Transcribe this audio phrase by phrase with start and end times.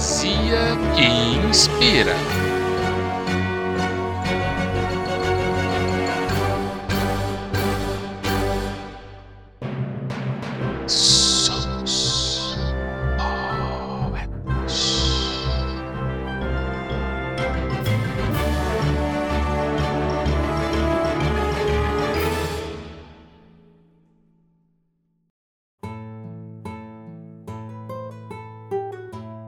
[0.00, 1.04] poesia que
[1.46, 2.49] inspira.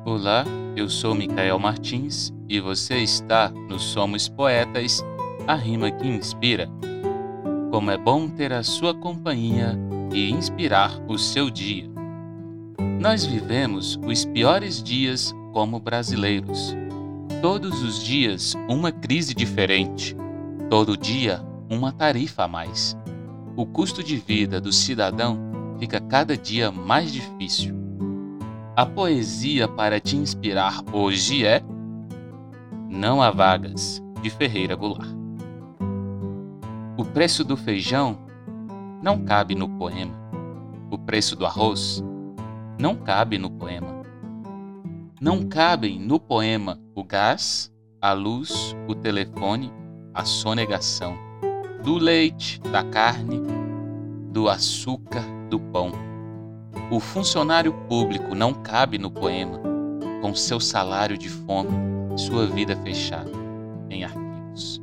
[0.04, 5.00] Olá, eu sou Micael Martins e você está no Somos Poetas,
[5.46, 6.68] a rima que inspira.
[7.70, 9.78] Como é bom ter a sua companhia
[10.12, 11.88] e inspirar o seu dia.
[13.00, 16.76] Nós vivemos os piores dias como brasileiros.
[17.40, 20.16] Todos os dias uma crise diferente,
[20.68, 21.40] todo dia
[21.70, 22.96] uma tarifa a mais.
[23.56, 25.38] O custo de vida do cidadão
[25.78, 27.81] fica cada dia mais difícil.
[28.74, 31.62] A poesia para te inspirar hoje é
[32.88, 35.14] Não há vagas, de Ferreira Goulart.
[36.96, 38.18] O preço do feijão
[39.02, 40.14] não cabe no poema.
[40.90, 42.02] O preço do arroz
[42.80, 44.02] não cabe no poema.
[45.20, 49.70] Não cabem no poema o gás, a luz, o telefone,
[50.14, 51.14] a sonegação,
[51.84, 53.42] do leite, da carne,
[54.30, 56.11] do açúcar, do pão.
[56.92, 59.58] O funcionário público não cabe no poema,
[60.20, 61.70] com seu salário de fome,
[62.18, 63.30] sua vida fechada
[63.88, 64.78] em arquivos.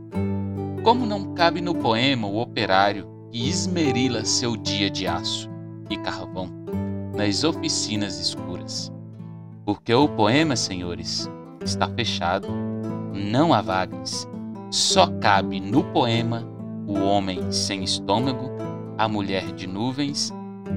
[0.83, 5.47] Como não cabe no poema o operário que esmerila seu dia de aço
[5.88, 6.49] e carvão
[7.16, 8.91] nas oficinas escuras.
[9.63, 11.29] Porque o poema, senhores,
[11.63, 12.47] está fechado,
[13.13, 14.27] não há vagas.
[14.71, 16.44] Só cabe no poema
[16.88, 18.49] o homem sem estômago,
[18.97, 20.33] a mulher de nuvens,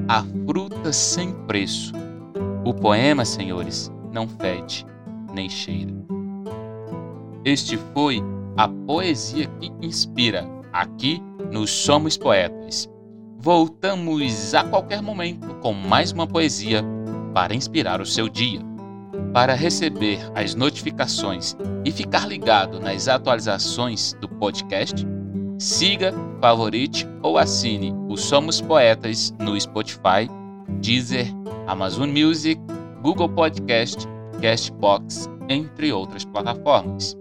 [0.09, 1.93] a fruta sem preço.
[2.65, 4.87] O poema, senhores, não fede
[5.33, 5.93] nem cheira.
[7.45, 8.23] Este foi
[8.57, 11.21] a poesia que inspira aqui
[11.51, 12.89] no Somos Poetas.
[13.39, 16.85] Voltamos a qualquer momento com mais uma poesia
[17.35, 18.61] para inspirar o seu dia.
[19.33, 25.05] Para receber as notificações e ficar ligado nas atualizações do podcast,
[25.63, 30.29] siga, favorite ou assine o Somos Poetas no Spotify,
[30.81, 31.29] Deezer,
[31.69, 32.61] Amazon Music,
[33.01, 34.09] Google Podcast,
[34.41, 37.17] Castbox, entre outras plataformas.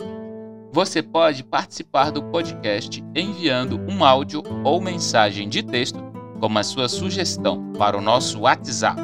[0.73, 6.01] Você pode participar do podcast enviando um áudio ou mensagem de texto
[6.39, 8.99] como a sua sugestão para o nosso WhatsApp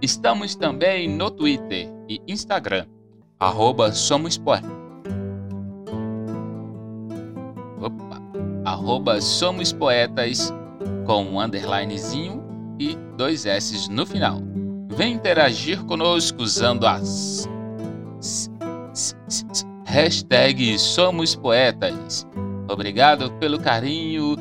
[0.02, 2.86] Estamos também no Twitter e Instagram,
[3.40, 4.70] arroba Somos Poetas.
[7.82, 8.22] Opa,
[8.66, 10.54] arroba Somos Poetas
[11.06, 12.44] com um underlinezinho
[12.80, 14.42] e dois S no final.
[14.90, 17.48] Vem interagir conosco usando as
[19.86, 22.28] hashtag Somos Poetas.
[22.74, 24.36] Obrigado pelo carinho.